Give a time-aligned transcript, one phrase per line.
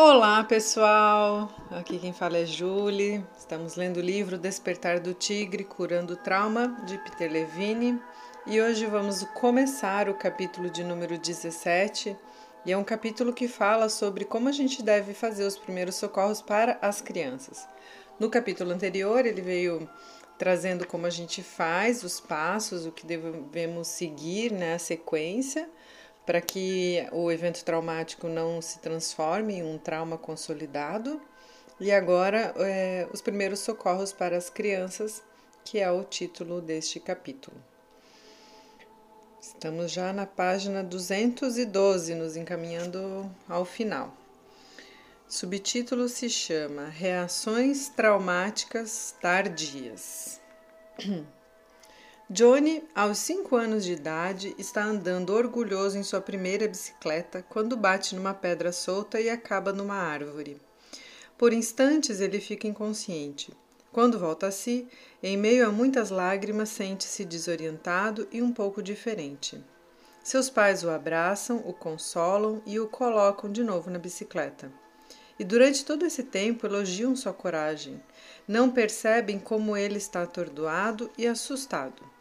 [0.00, 3.20] Olá pessoal, aqui quem fala é Julie.
[3.36, 8.00] Estamos lendo o livro Despertar do Tigre, Curando o Trauma, de Peter Levine.
[8.46, 12.16] E hoje vamos começar o capítulo de número 17.
[12.64, 16.40] E é um capítulo que fala sobre como a gente deve fazer os primeiros socorros
[16.40, 17.66] para as crianças.
[18.20, 19.90] No capítulo anterior, ele veio
[20.38, 25.68] trazendo como a gente faz os passos, o que devemos seguir, né, sequência
[26.28, 31.18] para que o evento traumático não se transforme em um trauma consolidado.
[31.80, 35.22] E agora, é, os primeiros socorros para as crianças,
[35.64, 37.56] que é o título deste capítulo.
[39.40, 44.14] Estamos já na página 212, nos encaminhando ao final.
[45.26, 50.38] Subtítulo se chama Reações Traumáticas Tardias.
[52.30, 58.14] Johnny, aos 5 anos de idade, está andando orgulhoso em sua primeira bicicleta quando bate
[58.14, 60.60] numa pedra solta e acaba numa árvore.
[61.38, 63.50] Por instantes ele fica inconsciente.
[63.90, 64.86] Quando volta a si,
[65.22, 69.58] em meio a muitas lágrimas, sente-se desorientado e um pouco diferente.
[70.22, 74.70] Seus pais o abraçam, o consolam e o colocam de novo na bicicleta.
[75.38, 78.02] E durante todo esse tempo elogiam sua coragem.
[78.46, 82.17] Não percebem como ele está atordoado e assustado.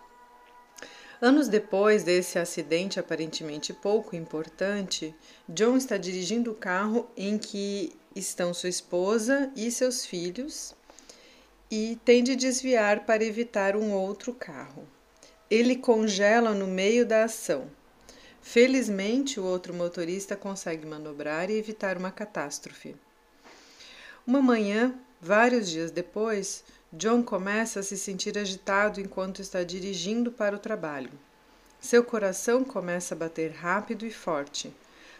[1.19, 5.15] Anos depois desse acidente aparentemente pouco importante,
[5.49, 10.75] John está dirigindo o carro em que estão sua esposa e seus filhos
[11.71, 14.87] e tem de desviar para evitar um outro carro.
[15.49, 17.67] Ele congela no meio da ação.
[18.39, 22.95] Felizmente, o outro motorista consegue manobrar e evitar uma catástrofe.
[24.25, 30.55] Uma manhã, vários dias depois, John começa a se sentir agitado enquanto está dirigindo para
[30.55, 31.11] o trabalho.
[31.81, 34.73] Seu coração começa a bater rápido e forte.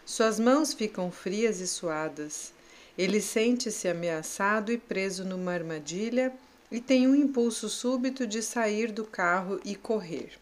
[0.04, 2.54] Suas mãos ficam frias e suadas.
[2.96, 6.32] Ele sente-se ameaçado e preso numa armadilha
[6.72, 10.32] e tem um impulso súbito de sair do carro e correr.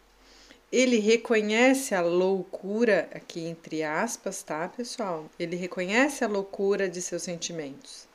[0.71, 5.29] Ele reconhece a loucura, aqui entre aspas, tá, pessoal?
[5.37, 8.07] Ele reconhece a loucura de seus sentimentos.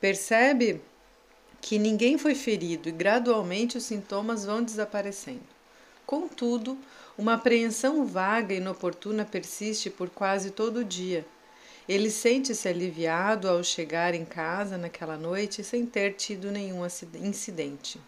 [0.00, 0.80] Percebe
[1.68, 5.44] que ninguém foi ferido e gradualmente os sintomas vão desaparecendo.
[6.06, 6.78] Contudo,
[7.18, 11.26] uma apreensão vaga e inoportuna persiste por quase todo o dia.
[11.86, 16.86] Ele sente-se aliviado ao chegar em casa naquela noite sem ter tido nenhum
[17.20, 18.00] incidente.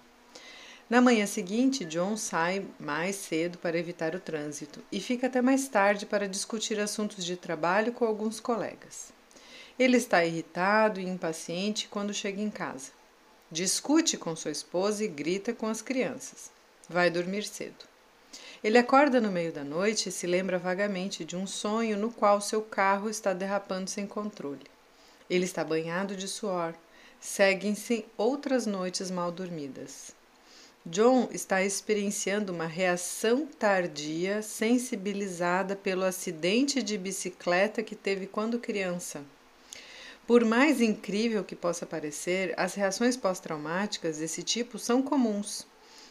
[0.88, 5.68] Na manhã seguinte, John sai mais cedo para evitar o trânsito e fica até mais
[5.68, 9.12] tarde para discutir assuntos de trabalho com alguns colegas.
[9.78, 12.98] Ele está irritado e impaciente quando chega em casa.
[13.52, 16.52] Discute com sua esposa e grita com as crianças.
[16.88, 17.84] Vai dormir cedo.
[18.62, 22.40] Ele acorda no meio da noite e se lembra vagamente de um sonho no qual
[22.40, 24.66] seu carro está derrapando sem controle.
[25.28, 26.74] Ele está banhado de suor.
[27.20, 30.12] Seguem-se outras noites mal dormidas.
[30.86, 39.22] John está experienciando uma reação tardia, sensibilizada pelo acidente de bicicleta que teve quando criança.
[40.30, 45.66] Por mais incrível que possa parecer, as reações pós-traumáticas desse tipo são comuns.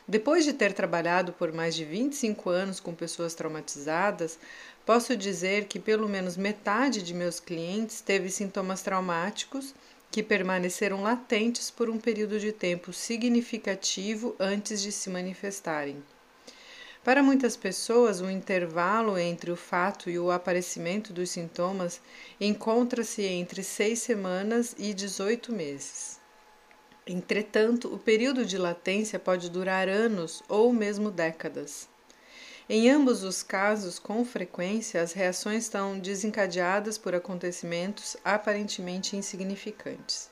[0.06, 4.38] Depois de ter trabalhado por mais de 25 anos com pessoas traumatizadas,
[4.86, 9.74] posso dizer que pelo menos metade de meus clientes teve sintomas traumáticos
[10.12, 16.04] que permaneceram latentes por um período de tempo significativo antes de se manifestarem.
[17.04, 22.02] Para muitas pessoas, o intervalo entre o fato e o aparecimento dos sintomas
[22.42, 26.20] encontra-se entre seis semanas e 18 meses.
[27.08, 31.88] Entretanto, o período de latência pode durar anos ou mesmo décadas.
[32.68, 40.30] Em ambos os casos, com frequência, as reações estão desencadeadas por acontecimentos aparentemente insignificantes.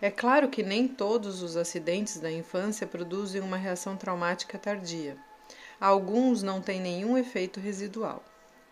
[0.00, 5.16] É claro que nem todos os acidentes da infância produzem uma reação traumática tardia.
[5.82, 8.22] Alguns não têm nenhum efeito residual.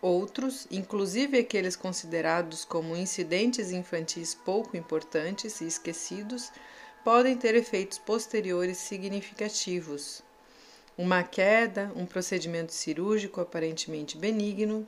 [0.01, 6.49] Outros, inclusive aqueles considerados como incidentes infantis pouco importantes e esquecidos,
[7.03, 10.23] podem ter efeitos posteriores significativos.
[10.97, 14.87] Uma queda, um procedimento cirúrgico aparentemente benigno,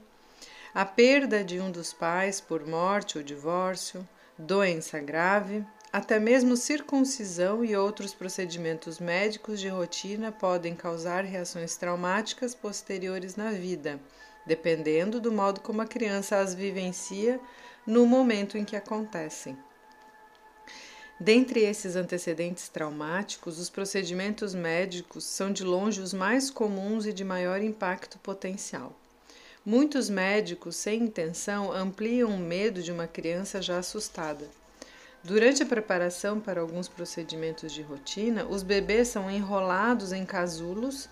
[0.73, 7.63] a perda de um dos pais por morte ou divórcio, doença grave, até mesmo circuncisão
[7.63, 13.99] e outros procedimentos médicos de rotina podem causar reações traumáticas posteriores na vida,
[14.43, 17.39] dependendo do modo como a criança as vivencia
[17.85, 19.55] no momento em que acontecem.
[21.19, 27.23] Dentre esses antecedentes traumáticos, os procedimentos médicos são de longe os mais comuns e de
[27.23, 28.97] maior impacto potencial.
[29.63, 34.62] Muitos médicos, sem intenção, ampliam o medo de uma criança já assustada.
[35.23, 41.07] Durante a preparação para alguns procedimentos de rotina, os bebês são enrolados em casulos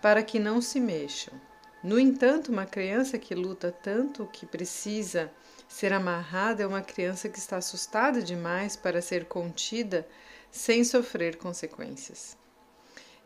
[0.00, 1.32] para que não se mexam.
[1.80, 5.30] No entanto, uma criança que luta tanto que precisa
[5.68, 10.08] ser amarrada é uma criança que está assustada demais para ser contida
[10.50, 12.36] sem sofrer consequências.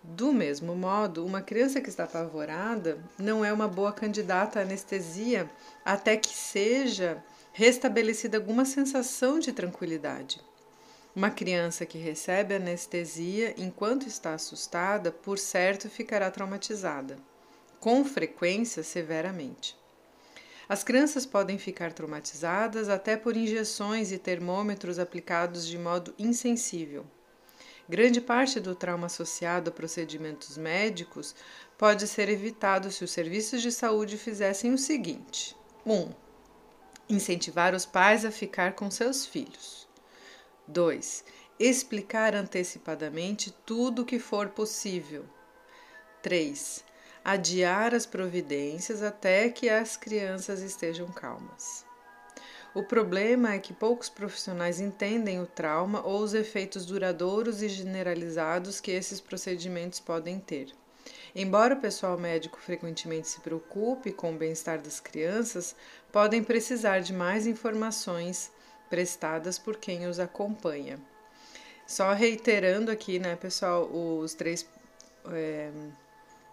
[0.04, 5.50] Do mesmo modo, uma criança que está apavorada não é uma boa candidata à anestesia
[5.84, 7.24] até que seja
[7.56, 10.42] restabelecida alguma sensação de tranquilidade.
[11.14, 17.16] Uma criança que recebe anestesia enquanto está assustada, por certo, ficará traumatizada,
[17.80, 19.74] com frequência severamente.
[20.68, 27.06] As crianças podem ficar traumatizadas até por injeções e termômetros aplicados de modo insensível.
[27.88, 31.34] Grande parte do trauma associado a procedimentos médicos
[31.78, 35.56] pode ser evitado se os serviços de saúde fizessem o seguinte:
[35.86, 35.94] 1.
[35.94, 36.25] Um,
[37.08, 39.86] incentivar os pais a ficar com seus filhos.
[40.66, 41.24] 2.
[41.58, 45.24] Explicar antecipadamente tudo o que for possível.
[46.22, 46.84] 3.
[47.24, 51.84] Adiar as providências até que as crianças estejam calmas.
[52.74, 58.80] O problema é que poucos profissionais entendem o trauma ou os efeitos duradouros e generalizados
[58.80, 60.74] que esses procedimentos podem ter.
[61.34, 65.76] Embora o pessoal médico frequentemente se preocupe com o bem-estar das crianças,
[66.10, 68.50] podem precisar de mais informações
[68.88, 70.98] prestadas por quem os acompanha.
[71.86, 74.66] Só reiterando aqui, né, pessoal, os três.
[75.28, 75.70] É,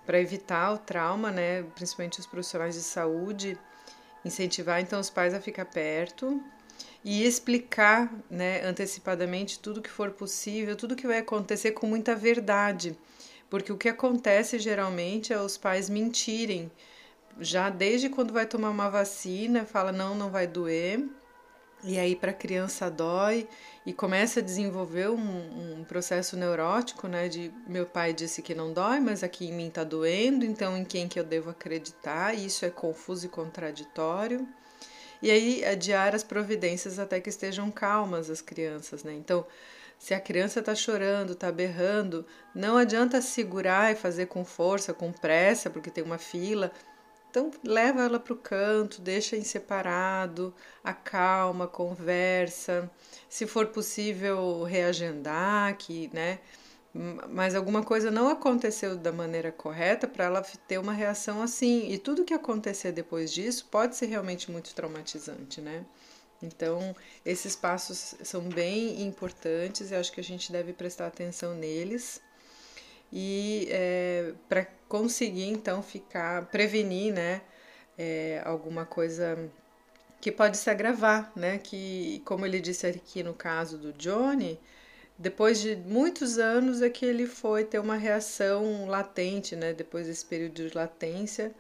[0.05, 3.57] para evitar o trauma, né, principalmente os profissionais de saúde
[4.25, 6.41] incentivar então os pais a ficar perto
[7.03, 12.97] e explicar né, antecipadamente tudo que for possível, tudo que vai acontecer com muita verdade.
[13.53, 16.71] Porque o que acontece geralmente é os pais mentirem.
[17.39, 21.07] Já desde quando vai tomar uma vacina, fala não, não vai doer.
[21.83, 23.47] E aí para a criança dói
[23.85, 27.29] e começa a desenvolver um, um, processo neurótico, né?
[27.29, 30.83] De meu pai disse que não dói, mas aqui em mim tá doendo, então em
[30.83, 32.33] quem que eu devo acreditar?
[32.33, 34.47] Isso é confuso e contraditório.
[35.21, 39.13] E aí adiar as providências até que estejam calmas as crianças, né?
[39.13, 39.45] Então,
[40.03, 45.13] se a criança está chorando, está berrando, não adianta segurar e fazer com força, com
[45.13, 46.73] pressa, porque tem uma fila
[47.29, 50.53] então, leva ela para o canto, deixa em separado,
[50.83, 52.91] acalma, conversa.
[53.27, 56.37] Se for possível, reagendar, que, né?
[57.29, 61.91] Mas alguma coisa não aconteceu da maneira correta para ela ter uma reação assim.
[61.91, 65.83] E tudo que acontecer depois disso pode ser realmente muito traumatizante, né?
[66.43, 66.95] Então,
[67.25, 72.21] esses passos são bem importantes e acho que a gente deve prestar atenção neles.
[73.11, 77.41] E é, para conseguir então ficar prevenir né
[77.97, 79.49] é, alguma coisa
[80.19, 84.59] que pode se agravar né que como ele disse aqui no caso do Johnny
[85.17, 90.25] depois de muitos anos é que ele foi ter uma reação latente né depois desse
[90.25, 91.51] período de latência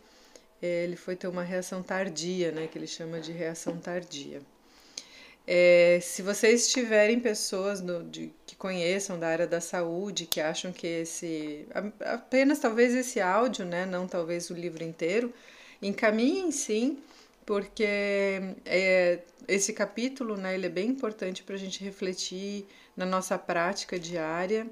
[0.61, 4.41] ele foi ter uma reação tardia né que ele chama de reação tardia
[5.45, 10.71] é, se vocês tiverem pessoas no, de, que conheçam da área da saúde, que acham
[10.71, 11.67] que esse
[11.99, 15.33] apenas talvez esse áudio, né, não talvez o livro inteiro,
[15.81, 16.97] encaminhem sim,
[17.45, 17.85] porque
[18.65, 23.99] é, esse capítulo, né, ele é bem importante para a gente refletir na nossa prática
[23.99, 24.65] diária,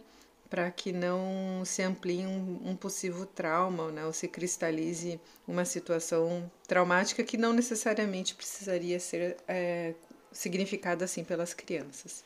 [0.50, 6.50] para que não se amplie um, um possível trauma, né, ou se cristalize uma situação
[6.68, 9.94] traumática que não necessariamente precisaria ser é,
[10.32, 12.24] significado assim pelas crianças.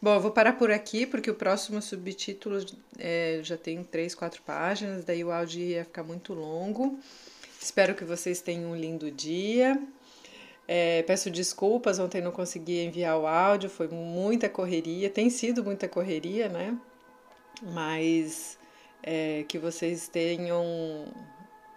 [0.00, 2.64] Bom, eu vou parar por aqui porque o próximo subtítulo
[2.98, 6.98] é, já tem três, quatro páginas, daí o áudio ia ficar muito longo.
[7.60, 9.80] Espero que vocês tenham um lindo dia.
[10.68, 15.88] É, peço desculpas, ontem não consegui enviar o áudio, foi muita correria, tem sido muita
[15.88, 16.76] correria, né?
[17.62, 18.58] Mas
[19.02, 21.06] é, que vocês tenham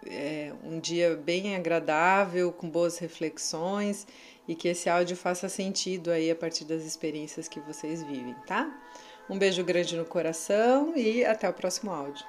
[0.06, 4.06] é, um dia bem agradável, com boas reflexões
[4.50, 8.68] e que esse áudio faça sentido aí a partir das experiências que vocês vivem, tá?
[9.28, 12.26] Um beijo grande no coração e até o próximo áudio.